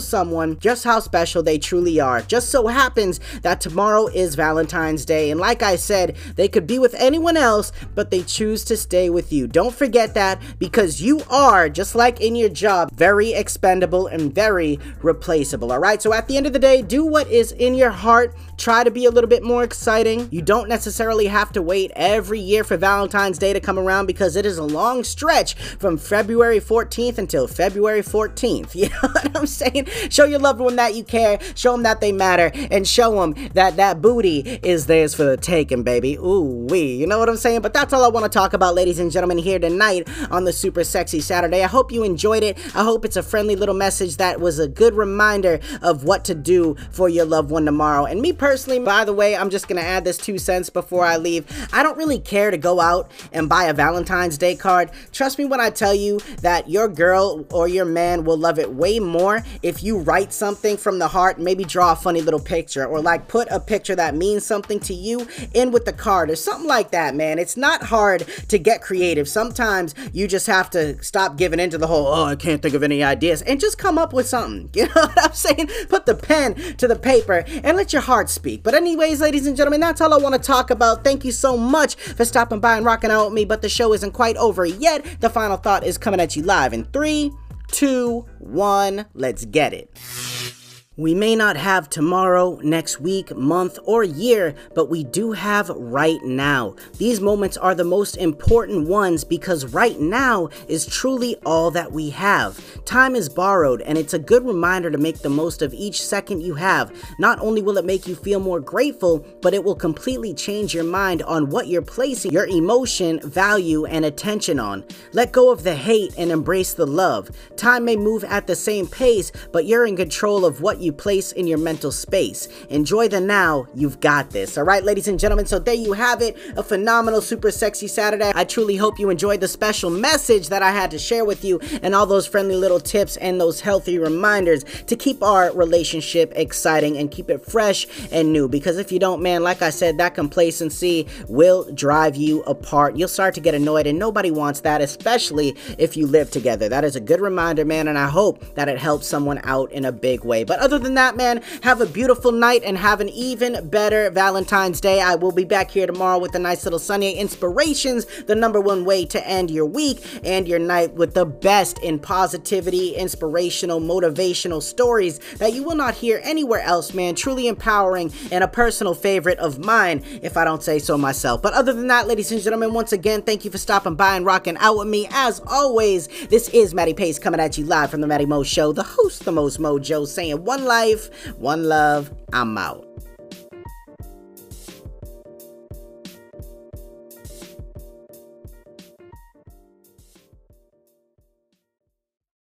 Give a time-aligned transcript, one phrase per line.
[0.00, 2.22] someone just how special they truly are.
[2.22, 6.78] Just so happens that tomorrow is Valentine's Day, and like I said, they could be
[6.78, 9.46] with anyone else, but they choose to stay with you.
[9.46, 14.78] Don't forget that because you are, just like in your job, very expendable and very
[15.02, 15.72] replaceable.
[15.72, 18.34] All right, so at the end of the day, do what is in your heart.
[18.56, 20.28] Try to be a little bit more exciting.
[20.32, 24.34] You don't necessarily have to wait every year for Valentine's Day to come around because
[24.34, 28.74] it is a long stretch from February 14th until February 14th.
[28.78, 29.86] You know what I'm saying?
[30.08, 33.34] Show your loved one that you care, show them that they matter, and show them
[33.54, 36.16] that that booty is theirs for the taking, baby.
[36.16, 36.94] Ooh, wee.
[36.94, 37.60] You know what I'm saying?
[37.60, 40.52] But that's all I want to talk about, ladies and gentlemen, here tonight on the
[40.52, 41.64] Super Sexy Saturday.
[41.64, 42.56] I hope you enjoyed it.
[42.74, 46.34] I hope it's a friendly little message that was a good reminder of what to
[46.34, 48.04] do for your loved one tomorrow.
[48.04, 51.16] And me personally, by the way, I'm just to add this two cents before I
[51.16, 51.46] leave.
[51.72, 54.90] I don't really care to go out and buy a Valentine's Day card.
[55.12, 58.72] Trust me when I tell you that your girl or your man will love it
[58.72, 62.86] way more if you write something from the heart, maybe draw a funny little picture
[62.86, 66.36] or like put a picture that means something to you in with the card or
[66.36, 67.38] something like that, man.
[67.38, 69.28] It's not hard to get creative.
[69.28, 72.82] Sometimes you just have to stop giving into the whole, oh, I can't think of
[72.82, 74.70] any ideas and just come up with something.
[74.78, 75.68] You know what I'm saying?
[75.88, 78.62] Put the pen to the paper and let your heart speak.
[78.62, 81.02] But, anyways, ladies and gentlemen, that's all I want to talk about.
[81.02, 83.44] Thank you so much for stopping by and rocking out with me.
[83.44, 85.04] But the show isn't quite over yet.
[85.20, 87.32] The final thought is coming at you live in three,
[87.68, 89.06] two, one.
[89.14, 90.57] Let's get it.
[90.98, 96.20] We may not have tomorrow, next week, month, or year, but we do have right
[96.24, 96.74] now.
[96.96, 102.10] These moments are the most important ones because right now is truly all that we
[102.10, 102.84] have.
[102.84, 106.40] Time is borrowed, and it's a good reminder to make the most of each second
[106.40, 106.92] you have.
[107.20, 110.82] Not only will it make you feel more grateful, but it will completely change your
[110.82, 114.84] mind on what you're placing your emotion, value, and attention on.
[115.12, 117.30] Let go of the hate and embrace the love.
[117.54, 120.92] Time may move at the same pace, but you're in control of what you you
[120.92, 122.48] place in your mental space.
[122.70, 124.56] Enjoy the now, you've got this.
[124.56, 126.34] All right, ladies and gentlemen, so there you have it.
[126.56, 128.32] A phenomenal, super sexy Saturday.
[128.34, 131.60] I truly hope you enjoyed the special message that I had to share with you
[131.82, 136.96] and all those friendly little tips and those healthy reminders to keep our relationship exciting
[136.96, 138.48] and keep it fresh and new.
[138.48, 142.96] Because if you don't, man, like I said, that complacency will drive you apart.
[142.96, 146.66] You'll start to get annoyed, and nobody wants that, especially if you live together.
[146.70, 149.84] That is a good reminder, man, and I hope that it helps someone out in
[149.84, 150.44] a big way.
[150.44, 154.80] But other than that, man, have a beautiful night and have an even better Valentine's
[154.80, 155.00] Day.
[155.00, 158.84] I will be back here tomorrow with a nice little Sunday inspirations, the number one
[158.84, 164.62] way to end your week and your night with the best in positivity, inspirational, motivational
[164.62, 167.14] stories that you will not hear anywhere else, man.
[167.14, 171.42] Truly empowering and a personal favorite of mine, if I don't say so myself.
[171.42, 174.26] But other than that, ladies and gentlemen, once again, thank you for stopping by and
[174.26, 175.08] rocking out with me.
[175.10, 178.72] As always, this is Matty Pace coming at you live from the Matty Mo Show,
[178.72, 181.08] the host, the most mojo, saying one life,
[181.38, 182.12] one love.
[182.32, 182.86] I'm out.